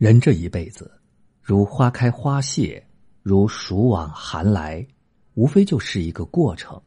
[0.00, 0.90] 人这一辈子，
[1.42, 2.82] 如花开花谢，
[3.22, 4.86] 如暑往寒来，
[5.34, 6.80] 无非就是一个过程。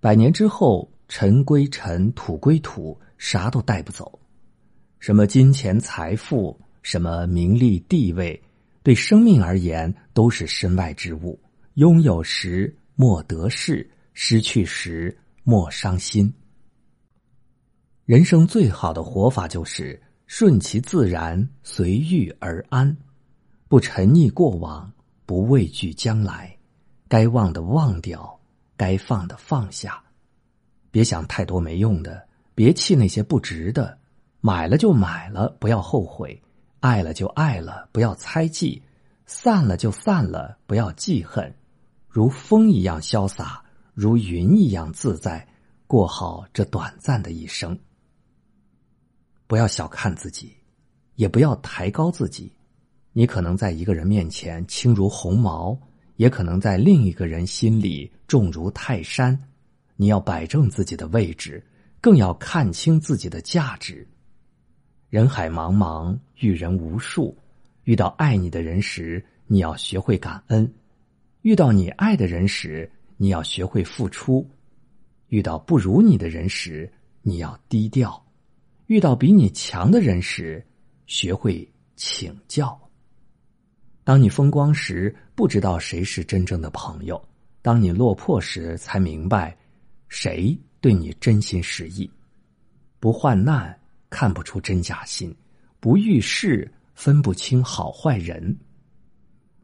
[0.00, 4.18] 百年之后，尘归尘，土归土，啥都带不走。
[4.98, 8.42] 什么金钱财富，什么名利地位，
[8.82, 11.38] 对生命而言都是身外之物。
[11.74, 16.32] 拥有时莫得势，失去时莫伤心。
[18.06, 20.00] 人生最好的活法就是。
[20.28, 22.94] 顺其自然，随遇而安，
[23.66, 24.92] 不沉溺过往，
[25.24, 26.54] 不畏惧将来，
[27.08, 28.38] 该忘的忘掉，
[28.76, 30.04] 该放的放下，
[30.90, 33.98] 别想太多没用的，别气那些不值的，
[34.42, 36.38] 买了就买了，不要后悔；
[36.80, 38.82] 爱了就爱了，不要猜忌；
[39.24, 41.54] 散了就散了，不要记恨。
[42.06, 43.64] 如风一样潇洒，
[43.94, 45.48] 如云一样自在，
[45.86, 47.78] 过好这短暂的一生。
[49.48, 50.52] 不要小看自己，
[51.16, 52.52] 也不要抬高自己。
[53.14, 55.76] 你可能在一个人面前轻如鸿毛，
[56.16, 59.36] 也可能在另一个人心里重如泰山。
[59.96, 61.64] 你要摆正自己的位置，
[61.98, 64.06] 更要看清自己的价值。
[65.08, 67.36] 人海茫茫，遇人无数。
[67.84, 70.66] 遇到爱你的人时，你要学会感恩；
[71.40, 74.46] 遇到你爱的人时，你要学会付出；
[75.28, 78.22] 遇到不如你的人时，你要低调。
[78.88, 80.64] 遇到比你强的人时，
[81.06, 82.68] 学会请教；
[84.02, 87.20] 当你风光时，不知道谁是真正的朋友；
[87.60, 89.54] 当你落魄时，才明白
[90.08, 92.10] 谁对你真心实意。
[92.98, 93.78] 不患难，
[94.08, 95.30] 看不出真假心；
[95.80, 98.56] 不遇事，分不清好坏人。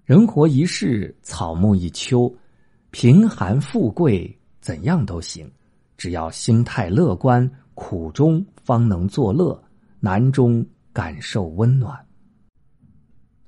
[0.04, 2.30] 人活一世，草木一秋，
[2.90, 5.50] 贫寒富贵怎样都行，
[5.96, 7.50] 只要心态乐观。
[7.74, 9.62] 苦中方能作乐，
[10.00, 11.96] 难中感受温暖。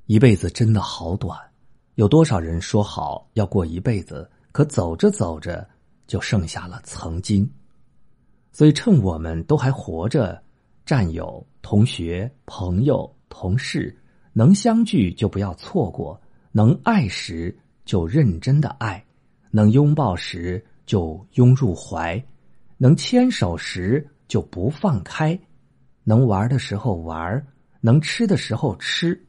[0.06, 1.38] 一辈子真的好短，
[1.94, 5.69] 有多少人说好要过一辈子，可走着走着
[6.06, 7.48] 就剩下了曾经。
[8.53, 10.43] 所以趁我们都还活着，
[10.84, 13.97] 战友、同学、朋友、同事，
[14.32, 16.20] 能相聚就不要错过，
[16.53, 19.04] 能爱时就认真的爱，
[19.50, 22.25] 能拥抱时就拥入怀，
[22.76, 24.08] 能牵手时。
[24.28, 25.38] 就不放开，
[26.04, 27.47] 能玩的时候玩，
[27.81, 29.20] 能吃的时候吃。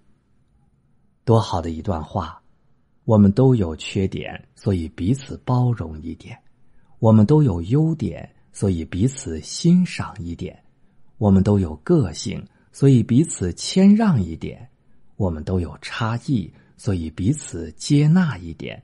[1.24, 2.42] 多好的一段话！
[3.04, 6.36] 我们都有缺点，所以彼此包容一点；
[7.00, 10.54] 我们都有优点，所以彼此欣赏一点；
[11.18, 14.60] 我们都有个性，所以彼此谦让一点；
[15.16, 18.78] 我们都有差异，所以彼此接纳一点；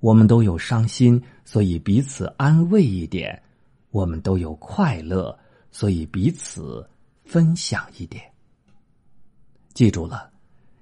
[0.00, 3.34] 我们都有伤心，所以彼此安慰一点；
[3.90, 5.38] 我们都有快乐。
[5.72, 6.88] 所以彼此
[7.24, 8.22] 分享一点。
[9.74, 10.30] 记住了，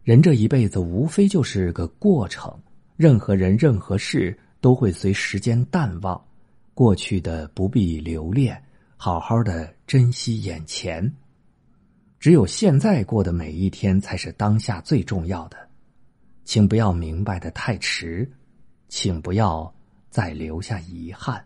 [0.03, 2.53] 人这一辈子无非就是个过程，
[2.97, 6.23] 任何人、任何事都会随时间淡忘，
[6.75, 8.63] 过去的不必留恋，
[8.97, 11.11] 好好的珍惜眼前。
[12.19, 15.57] 只有现在过的每一天才是当下最重要的，
[16.45, 18.31] 请不要明白的太迟，
[18.89, 19.73] 请不要
[20.11, 21.43] 再留下遗憾，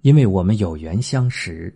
[0.00, 1.72] 因为我们有缘相识。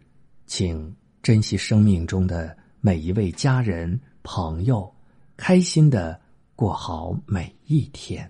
[0.51, 4.93] 请珍惜生命中的每一位家人、朋友，
[5.37, 6.21] 开心的
[6.57, 8.29] 过好每一天。